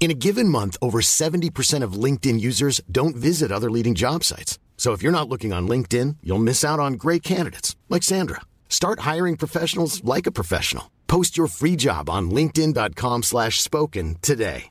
[0.00, 4.58] In a given month, over 70% of LinkedIn users don't visit other leading job sites.
[4.78, 8.40] So if you're not looking on LinkedIn, you'll miss out on great candidates like Sandra.
[8.68, 10.90] Start hiring professionals like a professional.
[11.08, 14.70] Post your free job on linkedin.com slash spoken today.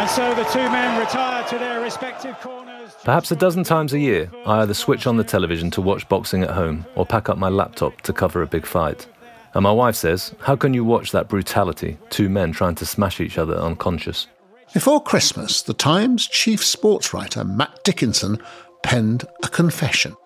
[0.00, 2.94] And so the two men retire to their respective corners.
[3.04, 6.42] Perhaps a dozen times a year, I either switch on the television to watch boxing
[6.42, 9.06] at home or pack up my laptop to cover a big fight.
[9.54, 11.98] And my wife says, How can you watch that brutality?
[12.08, 14.26] Two men trying to smash each other unconscious.
[14.72, 18.40] Before Christmas, the Times chief sports writer Matt Dickinson
[18.82, 20.16] penned a confession.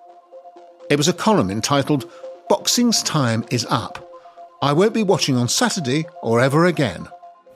[0.91, 2.11] It was a column entitled
[2.49, 4.07] Boxing's Time is Up.
[4.61, 7.09] I won't be watching on Saturday or ever again.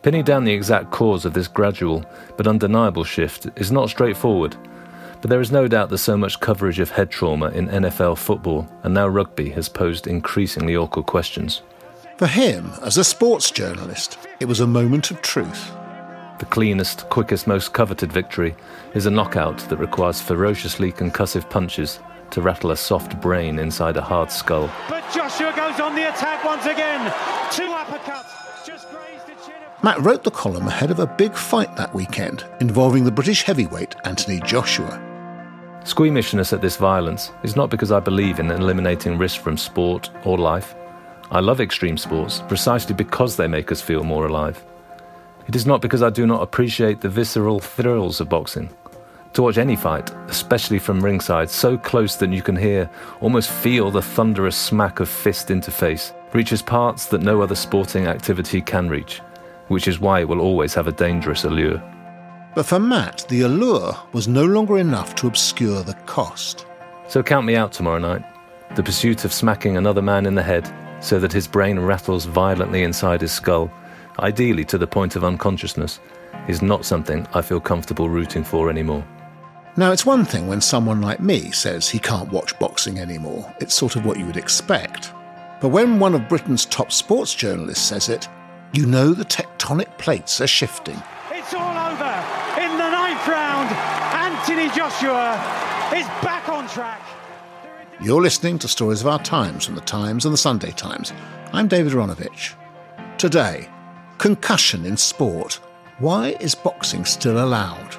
[0.02, 2.04] Pinning down the exact cause of this gradual
[2.38, 4.56] but undeniable shift is not straightforward,
[5.20, 8.68] but there is no doubt that so much coverage of head trauma in NFL football
[8.82, 11.62] and now rugby has posed increasingly awkward questions.
[12.18, 15.72] For him, as a sports journalist, it was a moment of truth.
[16.38, 18.54] The cleanest, quickest, most coveted victory
[18.94, 24.02] is a knockout that requires ferociously concussive punches to rattle a soft brain inside a
[24.02, 24.70] hard skull.
[24.88, 27.12] But Joshua goes on the attack once again.
[27.50, 28.66] Two uppercuts.
[28.66, 29.82] Just grazed the chin of...
[29.82, 33.94] Matt wrote the column ahead of a big fight that weekend involving the British heavyweight
[34.04, 35.07] Anthony Joshua.
[35.88, 40.36] Squeamishness at this violence is not because I believe in eliminating risk from sport or
[40.36, 40.74] life.
[41.30, 44.62] I love extreme sports precisely because they make us feel more alive.
[45.46, 48.68] It is not because I do not appreciate the visceral thrills of boxing.
[49.32, 52.90] To watch any fight, especially from ringside, so close that you can hear,
[53.22, 58.08] almost feel the thunderous smack of fist into face, reaches parts that no other sporting
[58.08, 59.20] activity can reach,
[59.68, 61.82] which is why it will always have a dangerous allure.
[62.54, 66.66] But for Matt, the allure was no longer enough to obscure the cost.
[67.06, 68.24] So count me out tomorrow night.
[68.74, 70.70] The pursuit of smacking another man in the head
[71.00, 73.70] so that his brain rattles violently inside his skull,
[74.18, 76.00] ideally to the point of unconsciousness,
[76.48, 79.04] is not something I feel comfortable rooting for anymore.
[79.76, 83.54] Now, it's one thing when someone like me says he can't watch boxing anymore.
[83.60, 85.12] It's sort of what you would expect.
[85.60, 88.28] But when one of Britain's top sports journalists says it,
[88.72, 91.00] you know the tectonic plates are shifting.
[91.30, 92.14] It's all over.
[92.60, 95.34] In the ninth Anthony Joshua
[95.94, 97.02] is back on track.
[98.00, 101.12] You're listening to Stories of Our Times from the Times and the Sunday Times.
[101.52, 102.54] I'm David Aaronovitch.
[103.18, 103.68] Today,
[104.16, 105.60] concussion in sport.
[105.98, 107.96] Why is boxing still allowed?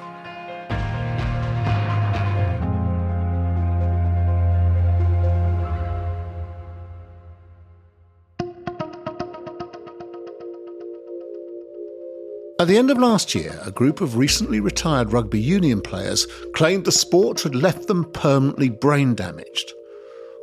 [12.60, 16.84] At the end of last year, a group of recently retired rugby union players claimed
[16.84, 19.72] the sport had left them permanently brain damaged.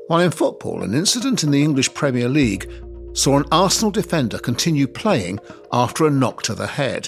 [0.08, 2.72] While in football, an incident in the English Premier League
[3.14, 5.40] saw an Arsenal defender continue playing
[5.72, 7.08] after a knock to the head.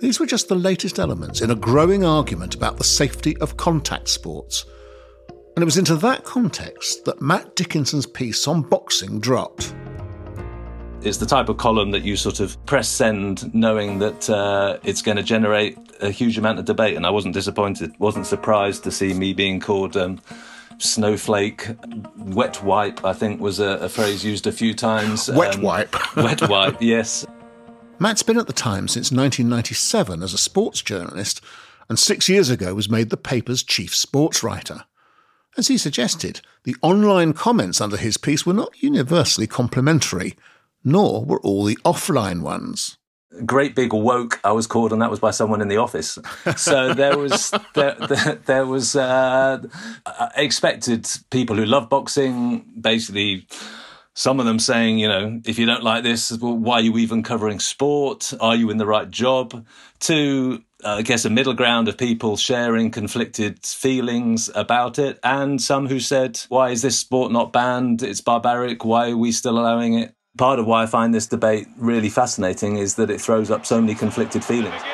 [0.00, 4.10] These were just the latest elements in a growing argument about the safety of contact
[4.10, 4.66] sports.
[5.56, 9.72] And it was into that context that Matt Dickinson's piece on boxing dropped.
[11.02, 15.00] It's the type of column that you sort of press send knowing that uh, it's
[15.00, 16.94] going to generate a huge amount of debate.
[16.94, 20.20] And I wasn't disappointed, wasn't surprised to see me being called um,
[20.76, 21.68] snowflake,
[22.16, 25.30] wet wipe, I think was a, a phrase used a few times.
[25.30, 26.16] Wet Um, wipe.
[26.16, 27.26] wet wipe, yes.
[27.98, 31.40] Matt's been at the Times since 1997 as a sports journalist,
[31.88, 34.84] and six years ago was made the paper's chief sports writer.
[35.56, 40.36] As he suggested, the online comments under his piece were not universally complimentary,
[40.84, 42.96] nor were all the offline ones.
[43.46, 46.18] great big woke I was called, and that was by someone in the office.
[46.56, 49.62] So there was there, there, there was uh,
[50.36, 53.46] expected people who love boxing basically.
[54.12, 56.98] Some of them saying, you know, if you don't like this, well, why are you
[56.98, 58.34] even covering sport?
[58.40, 59.64] Are you in the right job?
[60.00, 65.60] To uh, I guess, a middle ground of people sharing conflicted feelings about it, and
[65.60, 68.02] some who said, Why is this sport not banned?
[68.02, 68.84] It's barbaric.
[68.84, 70.14] Why are we still allowing it?
[70.38, 73.80] Part of why I find this debate really fascinating is that it throws up so
[73.80, 74.72] many conflicted feelings.
[74.74, 74.86] Anthony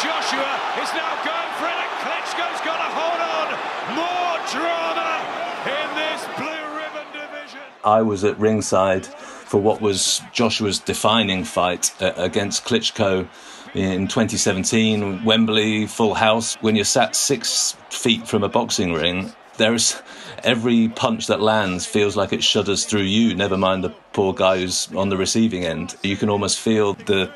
[0.00, 3.48] Joshua is now going for it, and Klitschko's got a hold on.
[3.96, 5.18] More drama
[5.66, 7.58] in this blue ribbon division.
[7.84, 13.26] I was at ringside for what was Joshua's defining fight uh, against Klitschko
[13.74, 16.54] in 2017, Wembley, full house.
[16.60, 20.00] When you're sat six feet from a boxing ring, there's
[20.42, 24.58] every punch that lands feels like it shudders through you, never mind the poor guy
[24.58, 25.96] who's on the receiving end.
[26.02, 27.30] You can almost feel the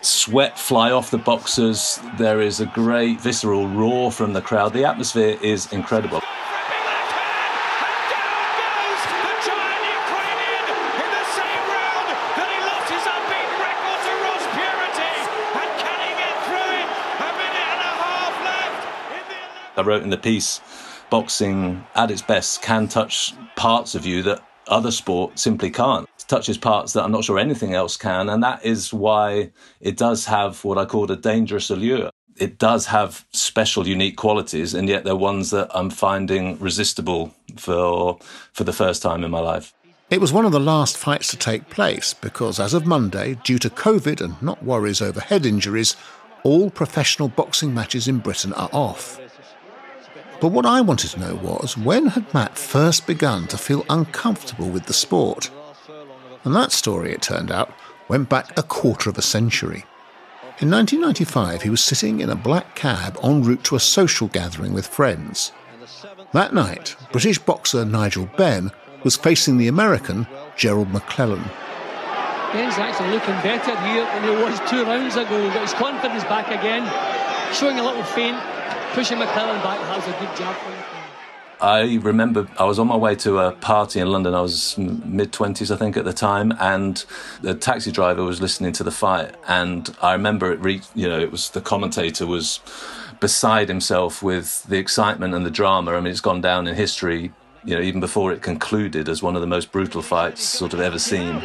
[0.00, 2.00] sweat fly off the boxers.
[2.18, 4.72] There is a great visceral roar from the crowd.
[4.72, 6.18] The atmosphere is incredible.
[6.18, 7.46] Ripping left hand,
[7.86, 10.64] and down goes the giant Ukrainian
[11.02, 15.14] in the same round that he lost his unbeaten record to Ross Puritty.
[15.62, 16.88] And can he get through it?
[17.22, 18.82] A minute and a half left
[19.18, 19.78] in the 11th.
[19.78, 20.60] I wrote in the piece
[21.12, 26.08] boxing at its best can touch parts of you that other sport simply can't.
[26.18, 29.50] It touches parts that I'm not sure anything else can, and that is why
[29.82, 32.08] it does have what I call a dangerous allure.
[32.38, 38.18] It does have special, unique qualities, and yet they're ones that I'm finding resistible for
[38.54, 39.74] for the first time in my life.
[40.08, 43.58] It was one of the last fights to take place because, as of Monday, due
[43.58, 45.94] to COVID and not worries over head injuries,
[46.42, 49.21] all professional boxing matches in Britain are off.
[50.42, 54.68] But what I wanted to know was when had Matt first begun to feel uncomfortable
[54.68, 55.52] with the sport?
[56.42, 57.72] And that story, it turned out,
[58.08, 59.84] went back a quarter of a century.
[60.58, 64.72] In 1995, he was sitting in a black cab en route to a social gathering
[64.72, 65.52] with friends.
[66.32, 68.72] That night, British boxer Nigel Benn
[69.04, 71.44] was facing the American Gerald McClellan.
[72.52, 75.48] Benn's actually looking better here than he was two rounds ago.
[75.54, 76.82] Got his confidence back again,
[77.54, 78.42] showing a little feint,
[78.92, 79.78] pushing McClellan back.
[79.80, 81.02] Has a good job for him.
[81.62, 84.34] I remember I was on my way to a party in London.
[84.34, 87.04] I was mid 20s, I think, at the time, and
[87.40, 89.36] the taxi driver was listening to the fight.
[89.46, 92.58] And I remember it reached, you know, it was the commentator was
[93.20, 95.92] beside himself with the excitement and the drama.
[95.92, 97.30] I mean, it's gone down in history,
[97.64, 100.80] you know, even before it concluded as one of the most brutal fights sort of
[100.80, 101.40] ever seen.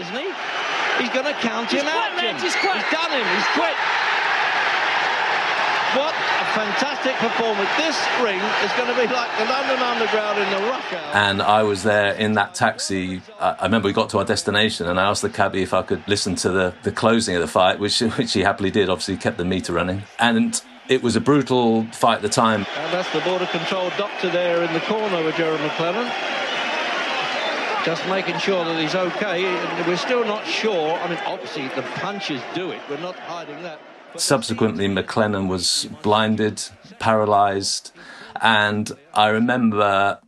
[0.98, 2.10] He's going to count him out.
[2.18, 2.26] quit, Jim.
[2.26, 2.56] Reg, he's.
[2.56, 3.28] He's done him.
[3.38, 3.78] He's quit.
[5.94, 7.70] What a fantastic performance.
[7.78, 11.16] This ring is going to be like the London Underground in the rush hour.
[11.16, 13.22] And I was there in that taxi.
[13.40, 16.06] I remember we got to our destination, and I asked the cabbie if I could
[16.08, 18.90] listen to the, the closing of the fight, which which he happily did.
[18.90, 22.66] Obviously, he kept the meter running, and it was a brutal fight at the time.
[22.78, 26.12] And that's the Board of Control doctor there in the corner with Gerald McClellan.
[27.84, 29.46] Just making sure that he's okay.
[29.46, 30.94] And We're still not sure.
[31.00, 32.82] I mean, obviously the punches do it.
[32.90, 33.80] We're not hiding that.
[34.16, 36.64] Subsequently, McClellan was blinded,
[37.00, 37.94] paralysed,
[38.42, 40.20] and I remember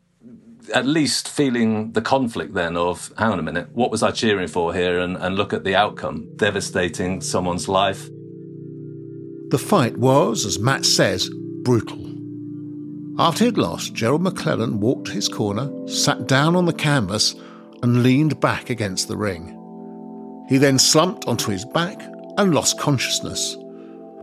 [0.73, 4.47] at least feeling the conflict then of, hang on a minute, what was I cheering
[4.47, 4.99] for here?
[4.99, 8.07] And, and look at the outcome, devastating someone's life.
[9.49, 11.29] The fight was, as Matt says,
[11.63, 12.05] brutal.
[13.17, 17.35] After he'd lost, Gerald McClellan walked to his corner, sat down on the canvas,
[17.81, 19.55] and leaned back against the ring.
[20.47, 22.01] He then slumped onto his back
[22.37, 23.57] and lost consciousness.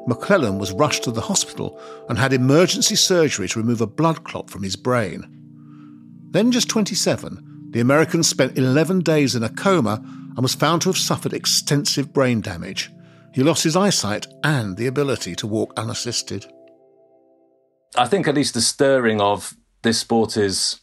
[0.06, 4.48] McClellan was rushed to the hospital and had emergency surgery to remove a blood clot
[4.48, 5.26] from his brain.
[6.30, 10.88] Then, just 27, the American spent 11 days in a coma and was found to
[10.88, 12.90] have suffered extensive brain damage.
[13.32, 16.46] He lost his eyesight and the ability to walk unassisted.
[17.96, 20.80] I think at least the stirring of this sport is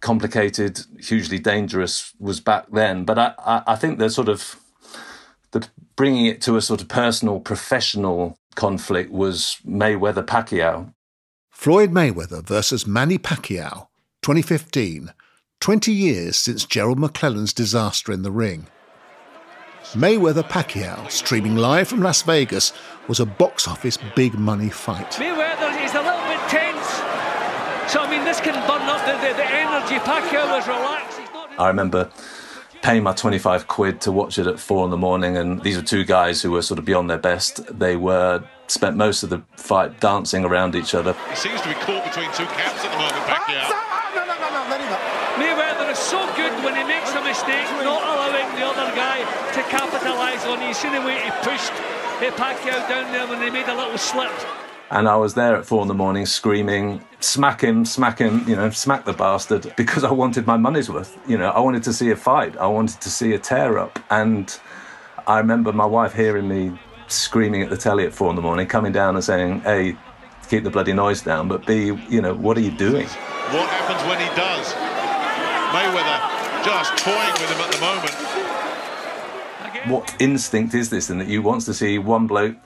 [0.00, 3.04] complicated, hugely dangerous was back then.
[3.04, 4.56] But I, I, I think the sort of
[5.52, 5.66] the
[5.96, 10.92] bringing it to a sort of personal, professional conflict was Mayweather Pacquiao.
[11.48, 13.86] Floyd Mayweather versus Manny Pacquiao,
[14.22, 15.12] 2015,
[15.60, 18.66] 20 years since Gerald McClellan's disaster in the ring.
[19.92, 22.72] Mayweather Pacquiao, streaming live from Las Vegas,
[23.06, 25.12] was a box office big money fight.
[25.12, 26.88] Mayweather is a little bit tense.
[27.92, 29.98] So, I mean, this can burn up the, the, the energy.
[30.00, 31.18] Pacquiao was relaxed.
[31.20, 32.10] He's not I remember
[32.82, 35.82] paying my 25 quid to watch it at four in the morning, and these were
[35.82, 37.60] two guys who were sort of beyond their best.
[37.76, 41.16] They were spent most of the fight dancing around each other.
[41.30, 43.68] He seems to be caught between two camps at the moment, Pacquiao.
[44.14, 45.00] No, no, no, no, let him up.
[45.40, 49.62] Mayweather is so good when he makes a mistake, not allowing the other guy to
[49.70, 50.68] capitalise on it.
[50.68, 53.98] You see the way he pushed uh, Pacquiao down there when he made a little
[53.98, 54.32] slip.
[54.90, 58.56] And I was there at four in the morning screaming, smack him, smack him, you
[58.56, 61.18] know, smack the bastard, because I wanted my money's worth.
[61.28, 62.56] You know, I wanted to see a fight.
[62.56, 63.98] I wanted to see a tear up.
[64.08, 64.58] And
[65.26, 68.66] I remember my wife hearing me screaming at the telly at four in the morning,
[68.66, 69.94] coming down and saying, A,
[70.48, 73.06] keep the bloody noise down, but B, you know, what are you doing?
[73.06, 74.72] What happens when he does?
[75.72, 78.14] Mayweather just toying with him at the moment.
[79.90, 81.10] What instinct is this?
[81.10, 82.56] And that you wants to see one bloke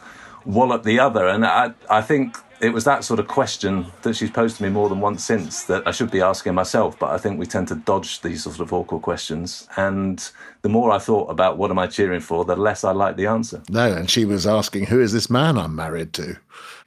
[0.45, 1.27] wallop the other.
[1.29, 4.69] And I, I think it was that sort of question that she's posed to me
[4.69, 6.99] more than once since that I should be asking myself.
[6.99, 9.67] But I think we tend to dodge these sort of awkward questions.
[9.77, 10.31] And
[10.63, 13.27] the more I thought about what am I cheering for, the less I liked the
[13.27, 13.63] answer.
[13.69, 16.37] No, and she was asking, who is this man I'm married to?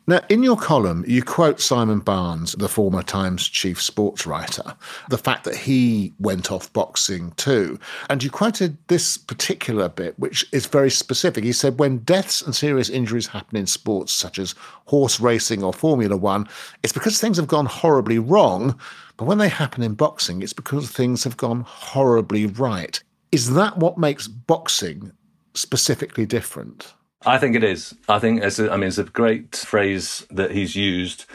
[0.08, 4.76] Now, in your column, you quote Simon Barnes, the former Times chief sports writer,
[5.10, 7.80] the fact that he went off boxing too.
[8.08, 11.44] And you quoted this particular bit, which is very specific.
[11.44, 14.54] He said, When deaths and serious injuries happen in sports such as
[14.86, 16.48] horse racing or Formula One,
[16.84, 18.80] it's because things have gone horribly wrong.
[19.18, 23.02] But when they happen in boxing, it's because things have gone horribly right.
[23.32, 25.14] Is that what makes boxing
[25.56, 26.94] specifically different?
[27.27, 27.96] I think it is.
[28.08, 31.25] I think it's a, I mean, it's a great phrase that he's used,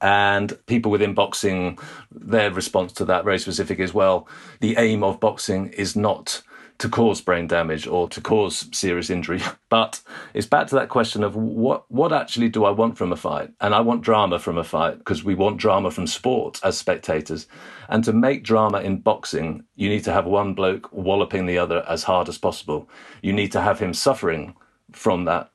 [0.00, 1.76] and people within boxing,
[2.12, 4.28] their response to that very specific as well.
[4.60, 6.42] The aim of boxing is not
[6.78, 10.00] to cause brain damage or to cause serious injury, but
[10.34, 13.50] it's back to that question of what what actually do I want from a fight?
[13.60, 17.48] And I want drama from a fight because we want drama from sport as spectators.
[17.88, 21.84] And to make drama in boxing, you need to have one bloke walloping the other
[21.88, 22.88] as hard as possible.
[23.20, 24.54] You need to have him suffering
[24.92, 25.50] from that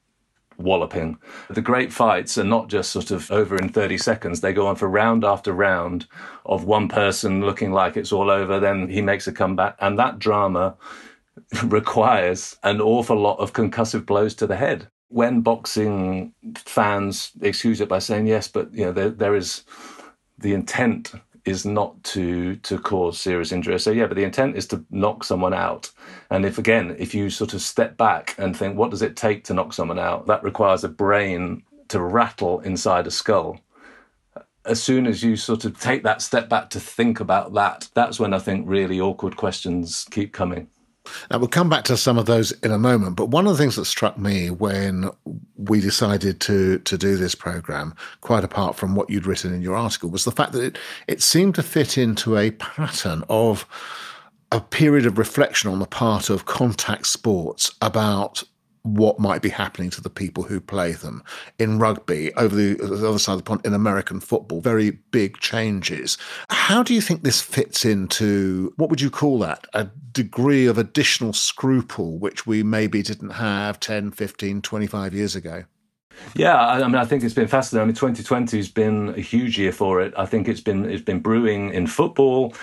[0.58, 1.18] walloping.
[1.50, 4.42] The great fights are not just sort of over in 30 seconds.
[4.42, 6.08] They go on for round after round
[6.46, 8.60] of one person looking like it's all over.
[8.60, 9.76] Then he makes a comeback.
[9.80, 10.76] And that drama
[11.64, 14.88] requires an awful lot of concussive blows to the head.
[15.10, 19.64] When boxing fans excuse it by saying, yes, but you know, there, there is
[20.38, 21.14] the intent
[21.46, 23.80] is not to to cause serious injury.
[23.80, 25.92] So yeah, but the intent is to knock someone out.
[26.30, 29.44] And if again, if you sort of step back and think, what does it take
[29.46, 30.26] to knock someone out?
[30.26, 33.60] That requires a brain to rattle inside a skull.
[34.66, 38.20] As soon as you sort of take that step back to think about that, that's
[38.20, 40.68] when I think really awkward questions keep coming.
[41.30, 43.58] Now, we'll come back to some of those in a moment, but one of the
[43.58, 45.10] things that struck me when
[45.56, 49.76] we decided to, to do this program, quite apart from what you'd written in your
[49.76, 53.66] article, was the fact that it, it seemed to fit into a pattern of
[54.52, 58.44] a period of reflection on the part of contact sports about
[58.86, 61.24] what might be happening to the people who play them.
[61.58, 65.40] In rugby, over the, the, other side of the pond, in American football, very big
[65.40, 66.18] changes.
[66.50, 69.66] How do you think this fits into what would you call that?
[69.74, 75.66] A degree of additional scruple, which we maybe didn't have 10, 15, 25 years ago?
[76.36, 77.84] Yeah, I, mean, I think it's been fascinating.
[77.84, 80.14] I mean, 2020 has been a huge year for it.
[80.18, 82.54] I think it's been it's been brewing in football.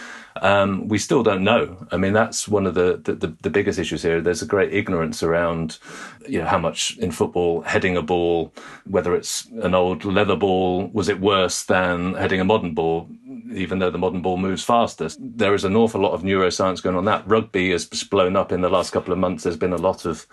[0.41, 1.87] Um, we still don't know.
[1.91, 4.21] I mean, that's one of the, the, the, biggest issues here.
[4.21, 5.79] There's a great ignorance around,
[6.27, 8.53] you know, how much in football heading a ball,
[8.87, 13.09] whether it's an old leather ball, was it worse than heading a modern ball,
[13.53, 15.11] even though the modern ball moves faster?
[15.19, 17.29] There is an awful lot of neuroscience going on that.
[17.29, 19.45] Rugby has blown up in the last couple of months.
[19.45, 20.27] There's been a lot of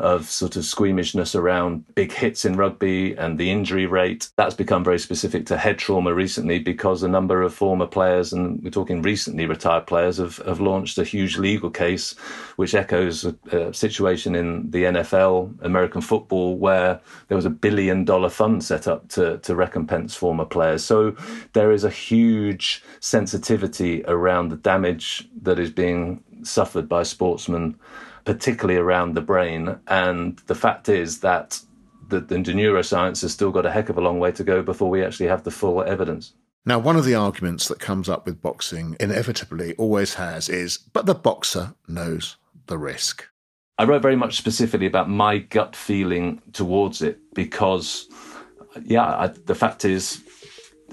[0.00, 4.30] of sort of squeamishness around big hits in rugby and the injury rate.
[4.36, 8.62] That's become very specific to head trauma recently because a number of former players, and
[8.62, 12.12] we're talking recently retired players, have, have launched a huge legal case
[12.56, 18.04] which echoes a, a situation in the NFL, American football, where there was a billion
[18.04, 20.84] dollar fund set up to, to recompense former players.
[20.84, 21.14] So
[21.52, 27.76] there is a huge sensitivity around the damage that is being suffered by sportsmen
[28.30, 29.76] particularly around the brain.
[29.88, 31.60] And the fact is that
[32.10, 34.88] the, the neuroscience has still got a heck of a long way to go before
[34.88, 36.32] we actually have the full evidence.
[36.64, 41.06] Now, one of the arguments that comes up with boxing inevitably always has is, but
[41.06, 43.26] the boxer knows the risk.
[43.78, 48.06] I wrote very much specifically about my gut feeling towards it because,
[48.84, 50.22] yeah, I, the fact is,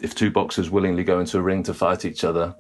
[0.02, 2.56] if two boxers willingly go into a ring to fight each other,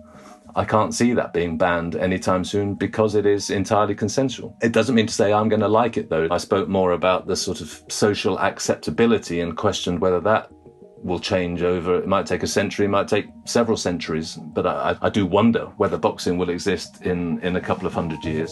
[0.58, 4.58] I can't see that being banned anytime soon because it is entirely consensual.
[4.64, 6.28] It doesn't mean to say I'm going to like it though.
[6.32, 10.50] I spoke more about the sort of social acceptability and questioned whether that
[11.04, 11.98] will change over.
[11.98, 15.66] It might take a century, it might take several centuries, but I, I do wonder
[15.78, 18.52] whether boxing will exist in, in a couple of hundred years.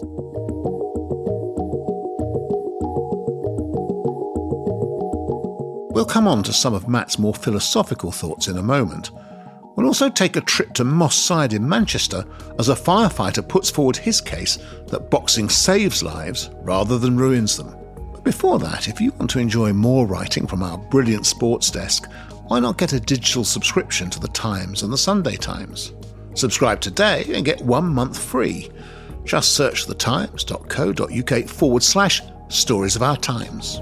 [5.91, 9.09] We'll come on to some of Matt's more philosophical thoughts in a moment.
[9.85, 12.25] We'll also take a trip to Moss Side in Manchester
[12.57, 17.75] as a firefighter puts forward his case that boxing saves lives rather than ruins them.
[18.11, 22.09] But before that, if you want to enjoy more writing from our brilliant sports desk,
[22.47, 25.93] why not get a digital subscription to The Times and The Sunday Times?
[26.33, 28.71] Subscribe today and get one month free.
[29.23, 33.81] Just search thetimes.co.uk forward slash stories of our times.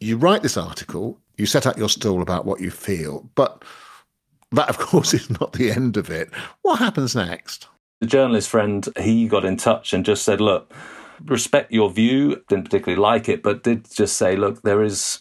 [0.00, 3.64] You write this article, you set out your stall about what you feel, but
[4.52, 6.30] that, of course, is not the end of it.
[6.62, 7.68] What happens next?
[8.00, 10.72] The journalist friend, he got in touch and just said, look,
[11.24, 15.18] respect your view, didn't particularly like it, but did just say, look, there is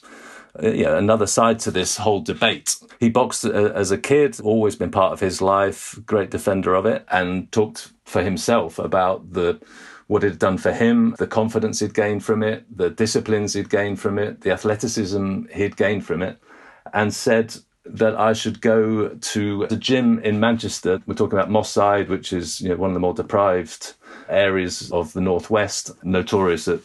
[0.61, 2.75] uh, yeah, another side to this whole debate.
[2.99, 6.85] He boxed uh, as a kid, always been part of his life, great defender of
[6.85, 9.59] it, and talked for himself about the
[10.07, 13.69] what it had done for him, the confidence he'd gained from it, the disciplines he'd
[13.69, 16.39] gained from it, the athleticism he'd gained from it,
[16.93, 21.01] and said that I should go to the gym in Manchester.
[21.05, 23.93] We're talking about Moss Side, which is you know, one of the more deprived
[24.29, 26.79] areas of the northwest, notorious at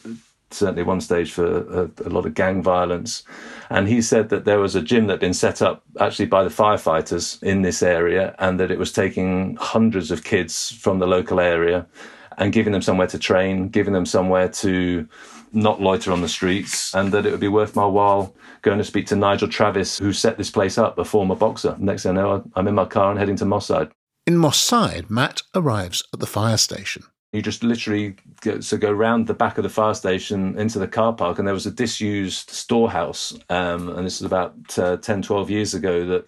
[0.51, 3.23] certainly one stage for a, a, lot of gang violence.
[3.69, 6.43] And he said that there was a gym that had been set up actually by
[6.43, 11.07] the firefighters in this area and that it was taking hundreds of kids from the
[11.07, 11.87] local area
[12.37, 15.07] and giving them somewhere to train, giving them somewhere to
[15.53, 18.83] not loiter on the streets, and that it would be worth my while going to
[18.83, 21.75] speak to Nigel Travis, who set this place up, a former boxer.
[21.79, 23.91] Next thing I know, I'm in my car and heading to Moss Side.
[24.25, 27.03] In Moss Side, Matt arrives at the fire station.
[27.33, 30.87] You just literally go, so go round the back of the fire station into the
[30.87, 33.37] car park, and there was a disused storehouse.
[33.49, 36.27] Um, and this is about uh, 10, 12 years ago that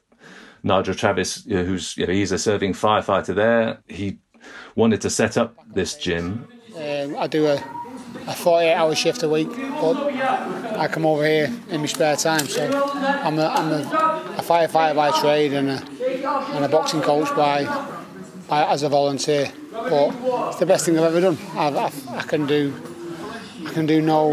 [0.64, 4.18] Nigel Travis, who's you know, he's a serving firefighter there, he
[4.76, 6.48] wanted to set up this gym.
[6.76, 7.64] Um, I do a,
[8.28, 9.96] a 48 hour shift a week, but
[10.78, 12.46] I come over here in my spare time.
[12.48, 15.84] So I'm a, I'm a, a firefighter by trade and a,
[16.56, 17.64] and a boxing coach by,
[18.48, 19.52] by as a volunteer.
[19.72, 20.16] But
[20.50, 21.38] it's the best thing I've ever done.
[21.56, 22.74] I've, I've, i can do
[23.66, 24.32] I can do no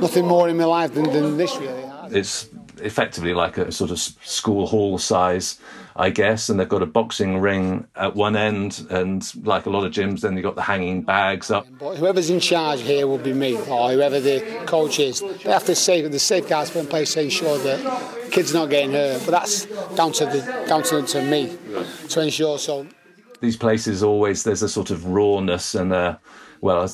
[0.00, 1.82] nothing more in my life than, than this really.
[2.10, 2.48] It's
[2.82, 5.58] effectively like a sort of school hall size
[5.94, 9.84] I guess, and they've got a boxing ring at one end, and like a lot
[9.84, 11.66] of gyms, then they've got the hanging bags up.
[11.78, 15.20] But whoever's in charge here will be me, or whoever the coach is.
[15.20, 18.70] They have to save the safeguards put in place to ensure that kids are not
[18.70, 19.22] getting hurt.
[19.26, 21.58] But that's down to the down to, to me
[22.08, 22.58] to ensure.
[22.58, 22.86] So
[23.40, 26.18] these places always there's a sort of rawness and a
[26.62, 26.88] well,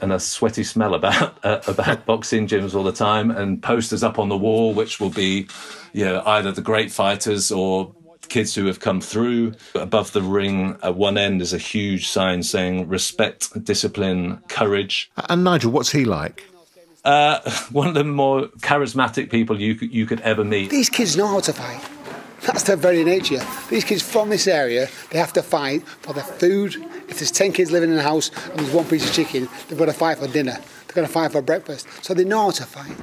[0.00, 4.18] and a sweaty smell about uh, about boxing gyms all the time, and posters up
[4.18, 5.46] on the wall, which will be,
[5.92, 7.94] you know, either the great fighters or
[8.28, 9.52] kids who have come through.
[9.74, 15.10] Above the ring at one end is a huge sign saying respect, discipline, courage.
[15.28, 16.46] And Nigel, what's he like?
[17.04, 17.40] Uh,
[17.72, 20.70] one of the more charismatic people you could, you could ever meet.
[20.70, 21.82] These kids know how to fight.
[22.42, 23.44] That's their very nature.
[23.68, 26.76] These kids from this area, they have to fight for their food.
[27.10, 29.78] If there's 10 kids living in a house and there's one piece of chicken, they've
[29.78, 30.58] got to fight for dinner.
[30.86, 31.86] They've got to fight for breakfast.
[32.02, 32.96] So they know how to fight.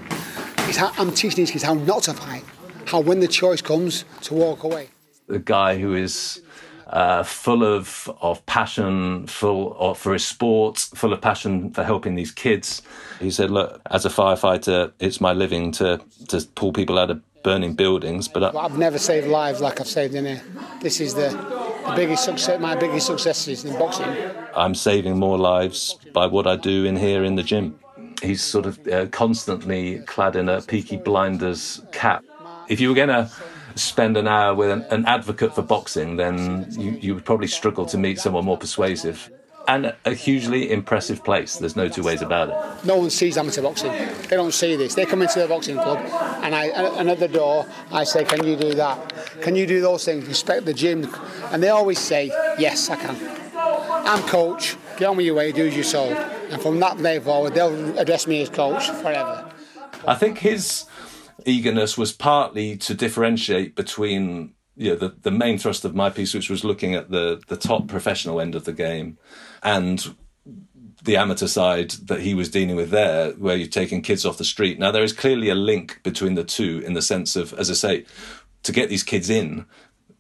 [0.76, 2.44] How, I'm teaching these kids how not to fight,
[2.88, 4.90] how when the choice comes to walk away
[5.28, 6.42] The guy who is
[6.88, 12.16] uh, full of of passion, full of, for his sport, full of passion for helping
[12.16, 12.82] these kids.
[13.20, 17.22] He said, "Look, as a firefighter, it's my living to to pull people out of
[17.44, 20.42] burning buildings." But I, have never saved lives like I've saved in here.
[20.82, 22.60] This is the, the biggest success.
[22.60, 24.08] My biggest success is in boxing.
[24.56, 27.80] I'm saving more lives by what I do in here in the gym.
[28.22, 32.24] He's sort of uh, constantly clad in a Peaky Blinders cap.
[32.68, 33.30] If you were going to
[33.76, 37.86] spend an hour with an, an advocate for boxing, then you, you would probably struggle
[37.86, 39.30] to meet someone more persuasive.
[39.68, 41.58] And a hugely impressive place.
[41.58, 42.86] There's no two ways about it.
[42.86, 43.92] No one sees amateur boxing.
[44.30, 44.96] They don't see this.
[44.96, 46.00] They come into the boxing club,
[46.44, 49.14] and I, and at the door, I say, "Can you do that?
[49.42, 50.26] Can you do those things?
[50.26, 51.14] Respect the gym."
[51.52, 52.28] And they always say,
[52.58, 53.16] "Yes, I can."
[54.08, 54.78] I'm coach.
[54.98, 55.52] Get on with your way.
[55.52, 56.14] Do as you're told.
[56.50, 59.52] And from that day forward, they'll address me as coach forever.
[60.08, 60.86] I think his
[61.46, 66.34] eagerness was partly to differentiate between you know, the, the main thrust of my piece,
[66.34, 69.18] which was looking at the, the top professional end of the game
[69.64, 70.16] and
[71.04, 74.44] the amateur side that he was dealing with there, where you're taking kids off the
[74.44, 74.78] street.
[74.78, 77.74] Now, there is clearly a link between the two in the sense of, as I
[77.74, 78.06] say,
[78.64, 79.66] to get these kids in,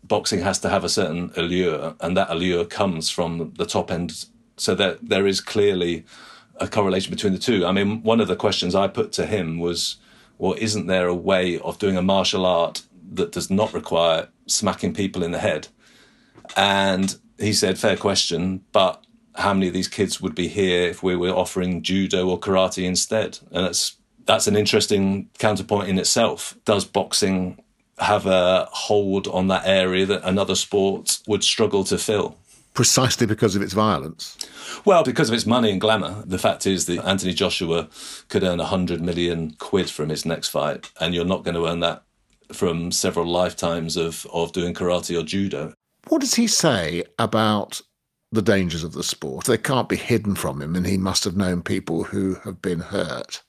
[0.03, 4.25] boxing has to have a certain allure, and that allure comes from the top end.
[4.55, 6.05] So that there is clearly
[6.55, 7.65] a correlation between the two.
[7.65, 9.97] I mean, one of the questions I put to him was,
[10.39, 12.81] well, isn't there a way of doing a martial art
[13.13, 15.67] that does not require smacking people in the head?
[16.55, 19.03] And he said, fair question, but
[19.35, 22.83] how many of these kids would be here if we were offering judo or karate
[22.83, 23.39] instead?
[23.51, 26.55] And that's that's an interesting counterpoint in itself.
[26.65, 27.63] Does boxing
[27.97, 32.37] have a hold on that area that another sport would struggle to fill?
[32.73, 34.37] Precisely because of its violence.
[34.85, 36.23] Well, because of its money and glamour.
[36.25, 37.87] The fact is that Anthony Joshua
[38.27, 41.79] could earn 100 million quid from his next fight, and you're not going to earn
[41.79, 42.03] that
[42.51, 45.73] from several lifetimes of, of doing karate or judo.
[46.07, 47.81] What does he say about
[48.31, 49.45] the dangers of the sport?
[49.45, 52.79] They can't be hidden from him, and he must have known people who have been
[52.79, 53.43] hurt.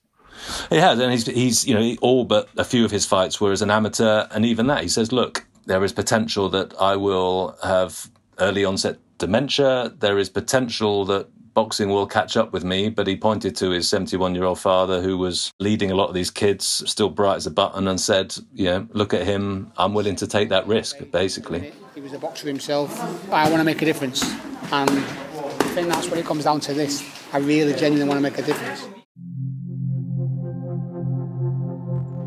[0.70, 3.52] He has, and he's, he's you know, all but a few of his fights were
[3.52, 7.56] as an amateur, and even that, he says, look, there is potential that I will
[7.62, 9.92] have early onset dementia.
[9.98, 12.88] There is potential that boxing will catch up with me.
[12.88, 16.14] But he pointed to his 71 year old father who was leading a lot of
[16.14, 19.72] these kids, still bright as a button, and said, you know, look at him.
[19.76, 21.72] I'm willing to take that risk, basically.
[21.96, 22.96] He was a boxer himself.
[23.32, 24.22] I want to make a difference.
[24.70, 27.02] And I think that's what it comes down to this.
[27.32, 28.86] I really genuinely want to make a difference.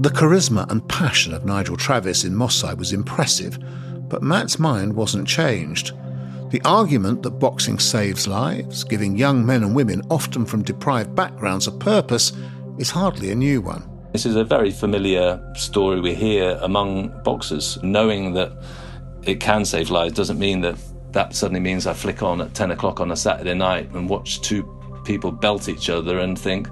[0.01, 3.57] The charisma and passion of Nigel Travis in Moss Side was impressive,
[4.09, 5.93] but Matt's mind wasn't changed.
[6.51, 11.65] The argument that boxing saves lives, giving young men and women, often from deprived backgrounds,
[11.67, 12.33] a purpose,
[12.77, 13.89] is hardly a new one.
[14.11, 17.81] This is a very familiar story we hear among boxers.
[17.83, 18.51] Knowing that
[19.23, 20.75] it can save lives doesn't mean that
[21.13, 24.41] that suddenly means I flick on at 10 o'clock on a Saturday night and watch
[24.41, 24.69] two
[25.05, 26.67] people belt each other and think,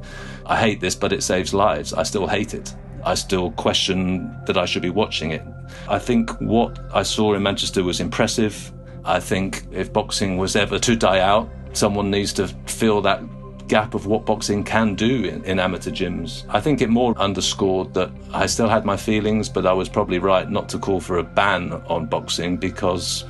[0.45, 1.93] I hate this, but it saves lives.
[1.93, 2.75] I still hate it.
[3.05, 5.43] I still question that I should be watching it.
[5.87, 8.73] I think what I saw in Manchester was impressive.
[9.05, 13.21] I think if boxing was ever to die out, someone needs to fill that
[13.67, 16.43] gap of what boxing can do in, in, amateur gyms.
[16.49, 20.19] I think it more underscored that I still had my feelings, but I was probably
[20.19, 23.23] right not to call for a ban on boxing because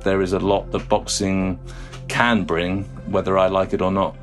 [0.00, 1.60] there is a lot that boxing
[2.08, 4.16] can bring, whether I like it or not.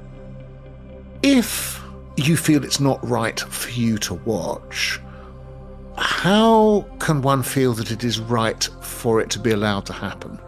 [1.21, 1.81] If
[2.17, 4.99] you feel it's not right for you to watch,
[5.97, 10.39] how can one feel that it is right for it to be allowed to happen?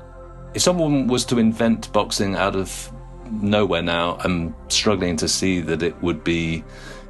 [0.54, 2.92] If someone was to invent boxing out of
[3.32, 6.64] nowhere now, I'm struggling to see that it would be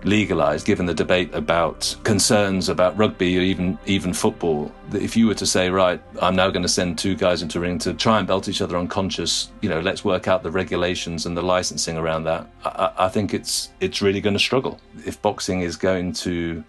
[0.04, 4.72] legalized given the debate about concerns about rugby or even even football.
[4.94, 7.62] If you were to say right i'm now going to send two guys into a
[7.62, 11.26] ring to try and belt each other unconscious you know let's work out the regulations
[11.26, 14.80] and the licensing around that i, I think it's it's really going to struggle.
[15.06, 16.64] If boxing is going to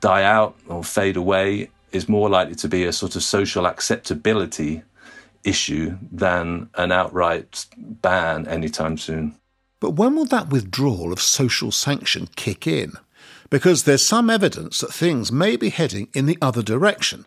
[0.00, 4.82] die out or fade away is more likely to be a sort of social acceptability
[5.44, 9.36] issue than an outright ban anytime soon.
[9.80, 12.92] But when will that withdrawal of social sanction kick in?
[13.50, 17.26] Because there's some evidence that things may be heading in the other direction.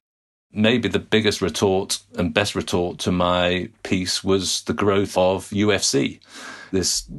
[0.51, 6.21] Maybe the biggest retort and best retort to my piece was the growth of UFC,
[6.71, 7.09] this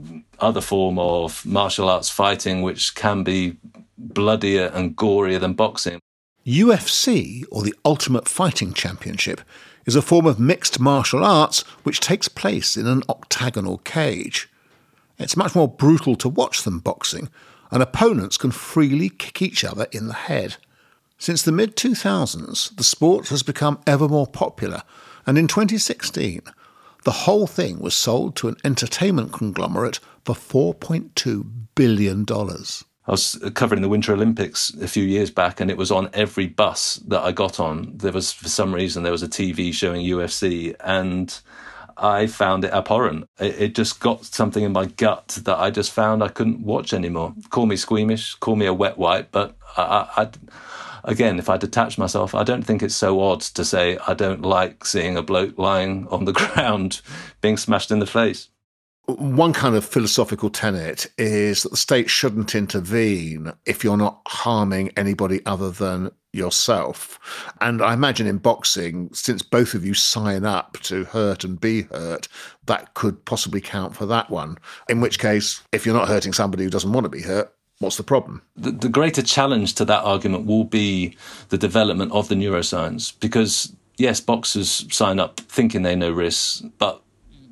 [0.40, 3.58] other form of martial arts fighting, which can be
[3.98, 6.00] bloodier and gorier than boxing.
[6.46, 9.40] UFC, or the Ultimate Fighting Championship,
[9.86, 14.50] is a form of mixed martial arts which takes place in an octagonal cage.
[15.18, 17.30] It's much more brutal to watch than boxing,
[17.70, 20.56] and opponents can freely kick each other in the head.
[21.18, 24.82] Since the mid 2000s, the sport has become ever more popular,
[25.26, 26.42] and in 2016,
[27.04, 32.26] the whole thing was sold to an entertainment conglomerate for $4.2 billion.
[33.06, 36.10] I was uh, covering the Winter Olympics a few years back, and it was on
[36.12, 37.96] every bus that I got on.
[37.96, 41.38] There was, for some reason, there was a TV showing UFC, and
[41.96, 43.28] I found it abhorrent.
[43.38, 46.92] It, it, just got something in my gut that I just found I couldn't watch
[46.92, 47.34] anymore.
[47.50, 50.30] Call me squeamish, call me a wet wipe, but I, I,
[51.04, 54.42] again, if I detach myself, I don't think it's so odd to say I don't
[54.42, 57.00] like seeing a bloke lying on the ground
[57.40, 58.48] being smashed in the face.
[59.06, 64.90] One kind of philosophical tenet is that the state shouldn't intervene if you're not harming
[64.96, 67.18] anybody other than yourself.
[67.60, 71.82] And I imagine in boxing, since both of you sign up to hurt and be
[71.82, 72.28] hurt,
[72.66, 74.58] that could possibly count for that one.
[74.88, 77.96] In which case, if you're not hurting somebody who doesn't want to be hurt, what's
[77.96, 78.42] the problem?
[78.56, 81.16] The, the greater challenge to that argument will be
[81.48, 87.02] the development of the neuroscience because yes, boxers sign up thinking they know risks, but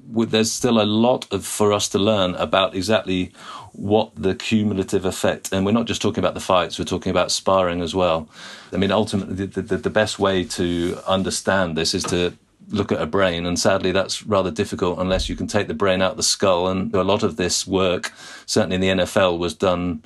[0.06, 3.32] there's still a lot of, for us to learn about exactly
[3.72, 7.30] what the cumulative effect, and we're not just talking about the fights, we're talking about
[7.30, 8.28] sparring as well.
[8.72, 12.34] I mean, ultimately, the, the, the best way to understand this is to
[12.68, 16.02] look at a brain, and sadly, that's rather difficult unless you can take the brain
[16.02, 16.68] out of the skull.
[16.68, 18.12] And a lot of this work,
[18.46, 20.02] certainly in the NFL, was done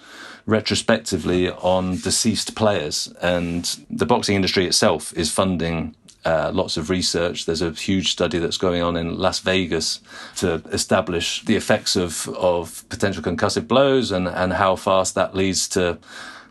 [0.47, 7.47] retrospectively on deceased players, and the boxing industry itself is funding uh, lots of research.
[7.47, 10.01] There's a huge study that's going on in Las Vegas
[10.37, 15.69] to establish the effects of, of potential concussive blows and, and how fast that leads
[15.69, 15.99] to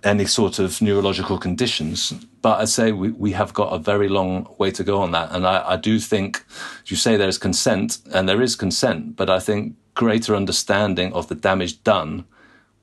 [0.04, 2.14] any sort of neurological conditions.
[2.42, 5.32] But I'd say we, we have got a very long way to go on that.
[5.32, 6.46] And I, I do think,
[6.86, 11.36] you say there's consent, and there is consent, but I think greater understanding of the
[11.36, 12.26] damage done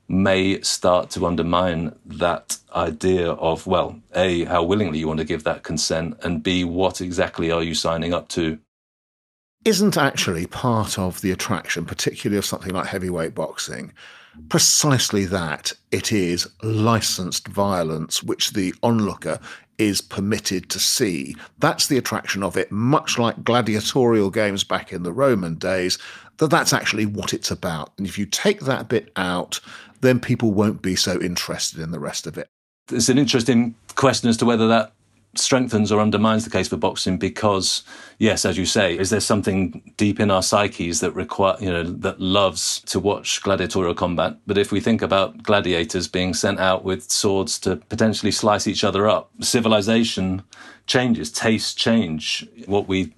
[0.07, 5.43] may start to undermine that idea of, well, A, how willingly you want to give
[5.43, 8.59] that consent, and B, what exactly are you signing up to?
[9.63, 13.93] Isn't actually part of the attraction, particularly of something like heavyweight boxing,
[14.49, 19.39] precisely that it is licensed violence which the onlooker
[19.77, 21.35] is permitted to see.
[21.59, 25.97] That's the attraction of it, much like gladiatorial games back in the Roman days,
[26.37, 27.91] that that's actually what it's about.
[27.97, 29.59] And if you take that bit out,
[30.05, 32.47] then people won't be so interested in the rest of it.
[32.91, 34.91] It's an interesting question as to whether that
[35.37, 37.83] strengthens or undermines the case for boxing because
[38.19, 41.83] yes as you say is there something deep in our psyches that require you know
[41.83, 44.37] that loves to watch gladiatorial combat?
[44.47, 48.83] But if we think about gladiators being sent out with swords to potentially slice each
[48.83, 50.41] other up civilization
[50.87, 52.47] changes tastes change.
[52.65, 53.13] What we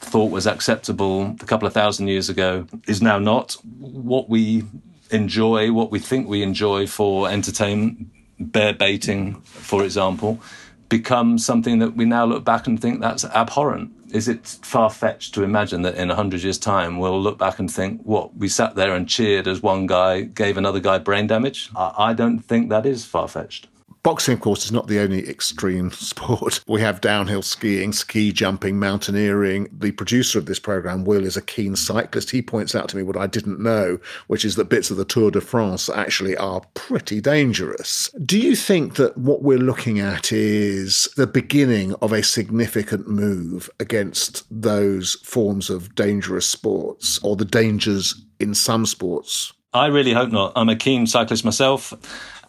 [0.00, 3.56] thought was acceptable a couple of thousand years ago is now not.
[3.78, 4.64] What we
[5.10, 10.40] enjoy, what we think we enjoy for entertainment, bear baiting, for example,
[10.88, 13.92] becomes something that we now look back and think that's abhorrent.
[14.12, 17.60] Is it far fetched to imagine that in a hundred years' time we'll look back
[17.60, 21.28] and think, what, we sat there and cheered as one guy gave another guy brain
[21.28, 21.70] damage?
[21.76, 23.68] I, I don't think that is far fetched.
[24.02, 26.60] Boxing, of course, is not the only extreme sport.
[26.66, 29.68] We have downhill skiing, ski jumping, mountaineering.
[29.72, 32.30] The producer of this program, Will, is a keen cyclist.
[32.30, 35.04] He points out to me what I didn't know, which is that bits of the
[35.04, 38.10] Tour de France actually are pretty dangerous.
[38.24, 43.68] Do you think that what we're looking at is the beginning of a significant move
[43.80, 49.52] against those forms of dangerous sports or the dangers in some sports?
[49.72, 50.52] I really hope not.
[50.56, 51.92] I'm a keen cyclist myself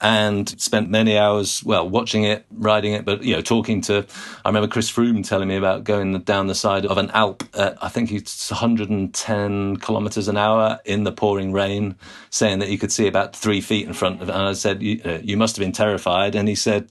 [0.01, 4.05] and spent many hours, well, watching it, riding it, but, you know, talking to,
[4.43, 7.77] I remember Chris Froome telling me about going down the side of an Alp at,
[7.83, 11.95] I think it's 110 kilometers an hour in the pouring rain,
[12.31, 14.33] saying that he could see about three feet in front of it.
[14.33, 16.35] And I said, you, uh, you must have been terrified.
[16.35, 16.89] And he said,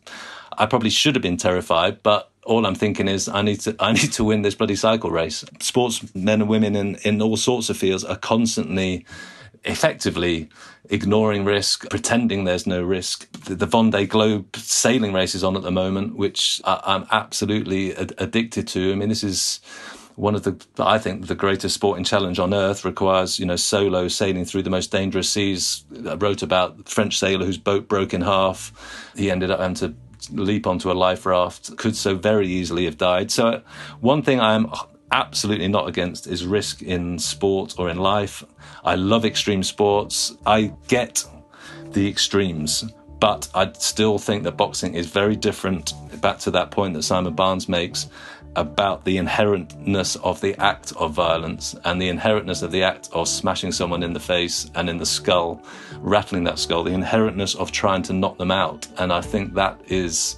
[0.56, 3.92] I probably should have been terrified, but all I'm thinking is I need to I
[3.92, 5.44] need to win this bloody cycle race.
[5.60, 9.04] Sportsmen and women in, in all sorts of fields are constantly
[9.64, 10.48] effectively
[10.88, 13.30] ignoring risk, pretending there's no risk.
[13.44, 17.94] The, the Vendée Globe sailing race is on at the moment, which I, I'm absolutely
[17.96, 18.92] ad- addicted to.
[18.92, 19.60] I mean, this is
[20.16, 24.08] one of the I think the greatest sporting challenge on earth requires you know solo
[24.08, 25.84] sailing through the most dangerous seas.
[26.06, 29.12] I wrote about French sailor whose boat broke in half.
[29.16, 29.94] He ended up having to
[30.32, 31.76] leap onto a life raft.
[31.76, 33.30] Could so very easily have died.
[33.30, 33.62] So
[34.00, 34.70] one thing I'm
[35.12, 38.44] absolutely not against is risk in sport or in life.
[38.84, 40.34] I love extreme sports.
[40.46, 41.24] I get
[41.92, 42.84] the extremes,
[43.18, 45.92] but I still think that boxing is very different.
[46.20, 48.08] Back to that point that Simon Barnes makes
[48.56, 53.28] about the inherentness of the act of violence and the inherentness of the act of
[53.28, 55.62] smashing someone in the face and in the skull,
[55.98, 58.88] rattling that skull, the inherentness of trying to knock them out.
[58.98, 60.36] And I think that is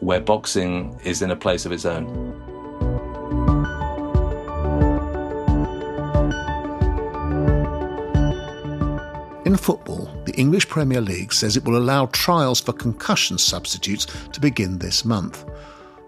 [0.00, 2.49] where boxing is in a place of its own.
[9.50, 14.40] In football, the English Premier League says it will allow trials for concussion substitutes to
[14.40, 15.44] begin this month.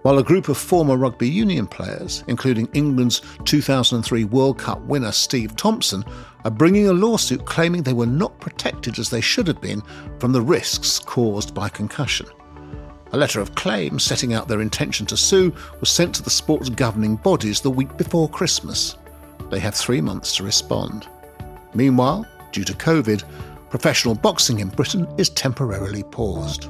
[0.02, 5.56] While a group of former rugby union players, including England's 2003 World Cup winner Steve
[5.56, 6.04] Thompson,
[6.44, 9.82] are bringing a lawsuit claiming they were not protected as they should have been
[10.20, 12.28] from the risks caused by concussion.
[13.10, 16.68] A letter of claim setting out their intention to sue was sent to the sport's
[16.68, 18.98] governing bodies the week before Christmas.
[19.50, 21.08] They have three months to respond.
[21.74, 23.24] Meanwhile, due to COVID,
[23.70, 26.68] professional boxing in Britain is temporarily paused.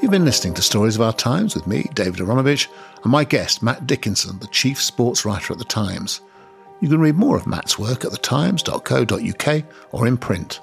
[0.00, 2.68] You've been listening to Stories of Our Times with me, David Aaronovitch,
[3.02, 6.22] and my guest, Matt Dickinson, the chief sports writer at The Times.
[6.80, 10.60] You can read more of Matt's work at thetimes.co.uk or in print.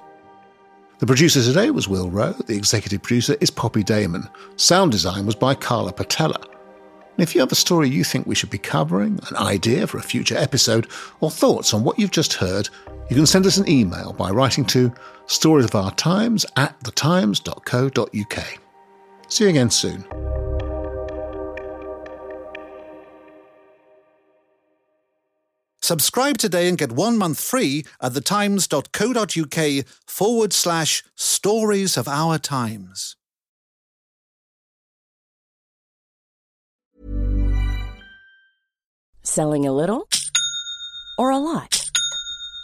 [1.00, 4.28] The producer today was Will Rowe, the executive producer is Poppy Damon.
[4.56, 6.40] Sound design was by Carla Patella.
[6.42, 10.00] And if you have a story you think we should be covering, an idea for
[10.00, 10.88] a future episode,
[11.20, 12.70] or thoughts on what you've just heard,
[13.12, 14.92] you can send us an email by writing to
[15.28, 18.60] storiesofourtimes at thetimes.co.uk.
[19.28, 20.27] See you again soon.
[25.88, 33.16] Subscribe today and get one month free at thetimes.co.uk forward slash stories of our times.
[39.24, 40.10] Selling a little
[41.18, 41.87] or a lot?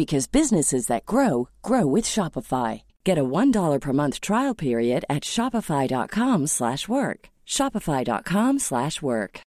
[0.00, 2.82] because businesses that grow grow with Shopify.
[3.04, 7.20] Get a $1 per month trial period at shopify.com/work.
[7.56, 9.40] shopify.com/work.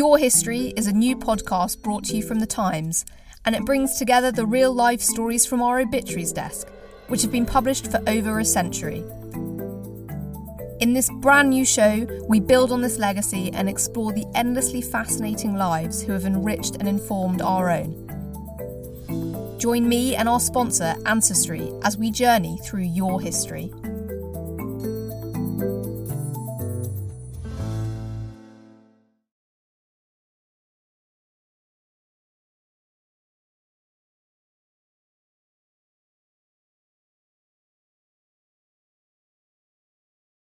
[0.00, 3.04] Your History is a new podcast brought to you from the Times,
[3.44, 6.68] and it brings together the real life stories from our obituaries desk,
[7.08, 9.04] which have been published for over a century.
[10.80, 15.54] In this brand new show, we build on this legacy and explore the endlessly fascinating
[15.54, 18.11] lives who have enriched and informed our own.
[19.62, 23.70] Join me and our sponsor, Ancestry, as we journey through your history.